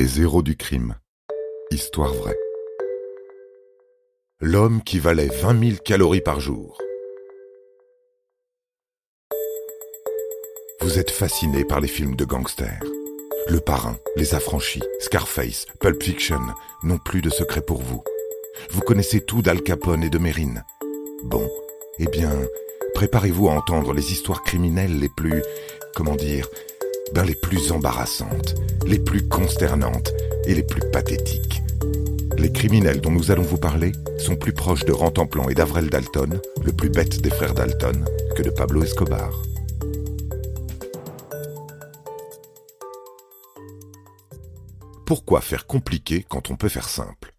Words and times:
Les 0.00 0.20
héros 0.20 0.42
du 0.42 0.56
crime. 0.56 0.94
Histoire 1.72 2.14
vraie. 2.14 2.38
L'homme 4.38 4.80
qui 4.84 5.00
valait 5.00 5.26
20 5.26 5.70
000 5.70 5.76
calories 5.84 6.20
par 6.20 6.38
jour. 6.38 6.80
Vous 10.82 11.00
êtes 11.00 11.10
fasciné 11.10 11.64
par 11.64 11.80
les 11.80 11.88
films 11.88 12.14
de 12.14 12.24
gangsters. 12.24 12.80
Le 13.48 13.58
Parrain, 13.58 13.96
Les 14.14 14.36
Affranchis, 14.36 14.84
Scarface, 15.00 15.66
Pulp 15.80 16.00
Fiction 16.00 16.42
n'ont 16.84 16.98
plus 16.98 17.20
de 17.20 17.28
secret 17.28 17.62
pour 17.62 17.82
vous. 17.82 18.04
Vous 18.70 18.82
connaissez 18.82 19.20
tout 19.20 19.42
d'Al 19.42 19.62
Capone 19.62 20.04
et 20.04 20.10
de 20.10 20.18
Mérine. 20.18 20.64
Bon, 21.24 21.50
eh 21.98 22.06
bien, 22.06 22.30
préparez-vous 22.94 23.48
à 23.48 23.54
entendre 23.54 23.92
les 23.94 24.12
histoires 24.12 24.44
criminelles 24.44 25.00
les 25.00 25.10
plus, 25.16 25.42
comment 25.96 26.14
dire, 26.14 26.48
les 27.26 27.34
plus 27.34 27.72
embarrassantes, 27.72 28.54
les 28.86 28.98
plus 28.98 29.28
consternantes 29.28 30.12
et 30.46 30.54
les 30.54 30.62
plus 30.62 30.82
pathétiques. 30.90 31.62
Les 32.36 32.52
criminels 32.52 33.00
dont 33.00 33.10
nous 33.10 33.30
allons 33.30 33.42
vous 33.42 33.58
parler 33.58 33.92
sont 34.18 34.36
plus 34.36 34.52
proches 34.52 34.84
de 34.84 34.92
Rantanplan 34.92 35.48
et 35.48 35.54
d'Avrel 35.54 35.90
Dalton, 35.90 36.40
le 36.64 36.72
plus 36.72 36.88
bête 36.88 37.20
des 37.20 37.30
frères 37.30 37.54
Dalton, 37.54 38.04
que 38.36 38.42
de 38.42 38.50
Pablo 38.50 38.82
Escobar. 38.82 39.30
Pourquoi 45.04 45.40
faire 45.40 45.66
compliqué 45.66 46.24
quand 46.28 46.50
on 46.50 46.56
peut 46.56 46.68
faire 46.68 46.88
simple? 46.88 47.34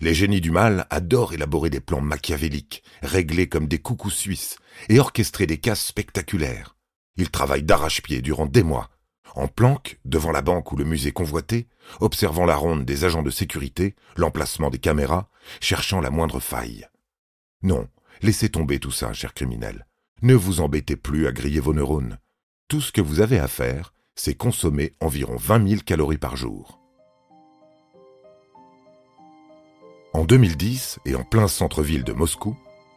Les 0.00 0.14
génies 0.14 0.40
du 0.40 0.50
mal 0.50 0.86
adorent 0.90 1.32
élaborer 1.32 1.70
des 1.70 1.80
plans 1.80 2.00
machiavéliques, 2.00 2.82
réglés 3.02 3.48
comme 3.48 3.66
des 3.66 3.78
coucous 3.78 4.10
suisses, 4.10 4.56
et 4.88 5.00
orchestrer 5.00 5.46
des 5.46 5.58
casses 5.58 5.84
spectaculaires. 5.84 6.76
Ils 7.16 7.30
travaillent 7.30 7.62
d'arrache-pied 7.62 8.22
durant 8.22 8.46
des 8.46 8.62
mois, 8.62 8.90
en 9.34 9.48
planque, 9.48 9.98
devant 10.04 10.32
la 10.32 10.42
banque 10.42 10.72
ou 10.72 10.76
le 10.76 10.84
musée 10.84 11.12
convoité, 11.12 11.66
observant 12.00 12.46
la 12.46 12.56
ronde 12.56 12.84
des 12.84 13.04
agents 13.04 13.22
de 13.22 13.30
sécurité, 13.30 13.94
l'emplacement 14.16 14.70
des 14.70 14.78
caméras, 14.78 15.28
cherchant 15.60 16.00
la 16.00 16.10
moindre 16.10 16.40
faille. 16.40 16.86
Non, 17.62 17.88
laissez 18.22 18.48
tomber 18.48 18.78
tout 18.78 18.90
ça, 18.90 19.12
cher 19.12 19.34
criminel. 19.34 19.86
Ne 20.22 20.34
vous 20.34 20.60
embêtez 20.60 20.96
plus 20.96 21.26
à 21.26 21.32
griller 21.32 21.60
vos 21.60 21.74
neurones. 21.74 22.18
Tout 22.68 22.80
ce 22.80 22.92
que 22.92 23.00
vous 23.00 23.20
avez 23.20 23.38
à 23.38 23.48
faire, 23.48 23.92
c'est 24.14 24.34
consommer 24.34 24.92
environ 25.00 25.36
20 25.36 25.68
000 25.68 25.82
calories 25.84 26.18
par 26.18 26.36
jour. 26.36 26.80
En 30.12 30.24
2010, 30.24 31.00
et 31.06 31.16
en 31.16 31.24
plein 31.24 31.48
centre-ville 31.48 32.04
de 32.04 32.12
Moscou, 32.12 32.56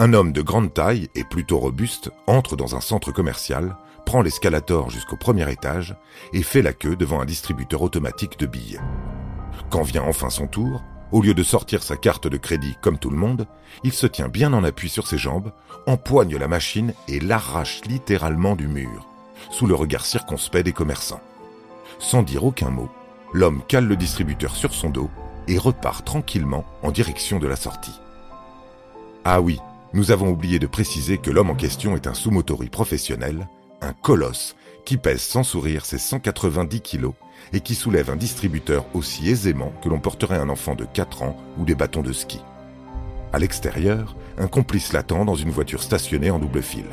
un 0.00 0.12
homme 0.12 0.32
de 0.32 0.42
grande 0.42 0.72
taille 0.72 1.10
et 1.16 1.24
plutôt 1.24 1.58
robuste 1.58 2.12
entre 2.28 2.54
dans 2.54 2.76
un 2.76 2.80
centre 2.80 3.10
commercial, 3.10 3.76
prend 4.06 4.22
l'escalator 4.22 4.90
jusqu'au 4.90 5.16
premier 5.16 5.50
étage 5.50 5.96
et 6.32 6.44
fait 6.44 6.62
la 6.62 6.72
queue 6.72 6.94
devant 6.94 7.20
un 7.20 7.24
distributeur 7.24 7.82
automatique 7.82 8.38
de 8.38 8.46
billets. 8.46 8.80
Quand 9.70 9.82
vient 9.82 10.04
enfin 10.04 10.30
son 10.30 10.46
tour, 10.46 10.84
au 11.10 11.20
lieu 11.20 11.34
de 11.34 11.42
sortir 11.42 11.82
sa 11.82 11.96
carte 11.96 12.28
de 12.28 12.36
crédit 12.36 12.76
comme 12.80 12.98
tout 12.98 13.10
le 13.10 13.16
monde, 13.16 13.48
il 13.82 13.92
se 13.92 14.06
tient 14.06 14.28
bien 14.28 14.52
en 14.52 14.62
appui 14.62 14.88
sur 14.88 15.08
ses 15.08 15.18
jambes, 15.18 15.50
empoigne 15.86 16.36
la 16.36 16.46
machine 16.46 16.94
et 17.08 17.18
l'arrache 17.18 17.80
littéralement 17.86 18.54
du 18.54 18.68
mur, 18.68 19.08
sous 19.50 19.66
le 19.66 19.74
regard 19.74 20.06
circonspect 20.06 20.64
des 20.64 20.72
commerçants. 20.72 21.22
Sans 21.98 22.22
dire 22.22 22.44
aucun 22.44 22.70
mot, 22.70 22.88
l'homme 23.32 23.62
cale 23.66 23.88
le 23.88 23.96
distributeur 23.96 24.54
sur 24.54 24.74
son 24.74 24.90
dos 24.90 25.10
et 25.48 25.58
repart 25.58 26.06
tranquillement 26.06 26.64
en 26.84 26.92
direction 26.92 27.40
de 27.40 27.48
la 27.48 27.56
sortie. 27.56 27.98
Ah 29.24 29.40
oui, 29.40 29.58
nous 29.92 30.10
avons 30.10 30.28
oublié 30.28 30.58
de 30.58 30.66
préciser 30.66 31.18
que 31.18 31.30
l'homme 31.30 31.50
en 31.50 31.54
question 31.54 31.96
est 31.96 32.06
un 32.06 32.14
sous-motori 32.14 32.68
professionnel 32.68 33.48
un 33.80 33.92
colosse 33.92 34.56
qui 34.84 34.96
pèse 34.96 35.20
sans 35.20 35.42
sourire 35.42 35.84
ses 35.84 35.98
190 35.98 36.80
kilos 36.80 37.14
et 37.52 37.60
qui 37.60 37.74
soulève 37.74 38.10
un 38.10 38.16
distributeur 38.16 38.86
aussi 38.94 39.28
aisément 39.28 39.72
que 39.82 39.88
l'on 39.88 40.00
porterait 40.00 40.38
un 40.38 40.48
enfant 40.48 40.74
de 40.74 40.84
4 40.84 41.22
ans 41.22 41.36
ou 41.58 41.64
des 41.64 41.74
bâtons 41.74 42.02
de 42.02 42.12
ski. 42.12 42.40
À 43.32 43.38
l'extérieur, 43.38 44.16
un 44.38 44.48
complice 44.48 44.92
l'attend 44.92 45.24
dans 45.24 45.34
une 45.34 45.50
voiture 45.50 45.82
stationnée 45.82 46.30
en 46.30 46.38
double 46.38 46.62
fil. 46.62 46.86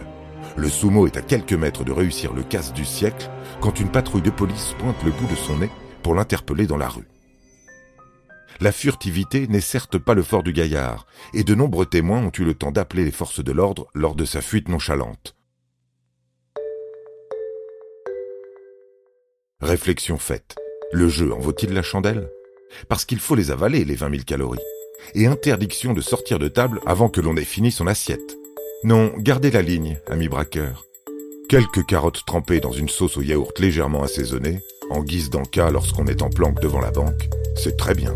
Le 0.57 0.69
sumo 0.69 1.07
est 1.07 1.17
à 1.17 1.22
quelques 1.22 1.53
mètres 1.53 1.83
de 1.83 1.91
réussir 1.91 2.33
le 2.33 2.44
casse 2.44 2.73
du 2.73 2.85
siècle 2.85 3.29
quand 3.62 3.79
une 3.79 3.89
patrouille 3.89 4.22
de 4.22 4.29
police 4.29 4.75
pointe 4.77 5.01
le 5.03 5.12
bout 5.12 5.27
de 5.27 5.35
son 5.35 5.57
nez 5.57 5.69
pour 6.03 6.16
l'interpeller 6.16 6.67
dans 6.67 6.77
la 6.77 6.89
rue. 6.89 7.07
La 8.61 8.71
furtivité 8.71 9.47
n'est 9.47 9.59
certes 9.59 9.97
pas 9.97 10.13
le 10.13 10.23
fort 10.23 10.41
du 10.41 10.53
gaillard, 10.53 11.05
et 11.33 11.43
de 11.43 11.55
nombreux 11.55 11.85
témoins 11.85 12.23
ont 12.23 12.31
eu 12.38 12.45
le 12.45 12.53
temps 12.53 12.71
d'appeler 12.71 13.03
les 13.03 13.11
forces 13.11 13.43
de 13.43 13.51
l'ordre 13.51 13.88
lors 13.93 14.16
de 14.16 14.23
sa 14.23 14.41
fuite 14.41 14.69
nonchalante. 14.69 15.35
Réflexion 19.59 20.17
faite. 20.17 20.55
Le 20.94 21.09
jeu 21.09 21.33
en 21.33 21.39
vaut-il 21.39 21.73
la 21.73 21.81
chandelle? 21.81 22.29
Parce 22.88 23.03
qu'il 23.03 23.19
faut 23.19 23.35
les 23.35 23.51
avaler, 23.51 23.83
les 23.83 23.95
20 23.95 24.09
000 24.11 24.23
calories. 24.23 24.59
Et 25.13 25.27
interdiction 25.27 25.94
de 25.94 26.01
sortir 26.01 26.39
de 26.39 26.47
table 26.47 26.79
avant 26.85 27.09
que 27.09 27.21
l'on 27.21 27.35
ait 27.35 27.44
fini 27.44 27.71
son 27.71 27.88
assiette. 27.88 28.38
Non, 28.83 29.11
gardez 29.17 29.51
la 29.51 29.61
ligne, 29.61 29.97
ami 30.07 30.29
braqueur. 30.29 30.85
Quelques 31.49 31.85
carottes 31.85 32.23
trempées 32.25 32.59
dans 32.59 32.71
une 32.71 32.89
sauce 32.89 33.17
au 33.17 33.21
yaourt 33.21 33.57
légèrement 33.59 34.03
assaisonnée, 34.03 34.61
en 34.89 35.03
guise 35.03 35.29
d'enca 35.29 35.69
lorsqu'on 35.71 36.07
est 36.07 36.21
en 36.21 36.29
planque 36.29 36.59
devant 36.61 36.79
la 36.79 36.91
banque, 36.91 37.29
c'est 37.55 37.77
très 37.77 37.95
bien. 37.95 38.15